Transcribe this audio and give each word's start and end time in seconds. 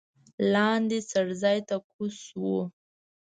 لاندې 0.53 0.97
څړځای 1.11 1.57
ته 1.67 1.75
کوز 1.91 2.13
شوو. 2.25 2.59